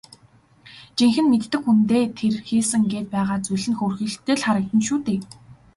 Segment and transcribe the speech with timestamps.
[0.97, 5.19] Жинхэнэ мэддэг хүндээ тэр хийсэн гээд байгаа зүйл нь хөөрхийлөлтэй л харагдана шүү дээ.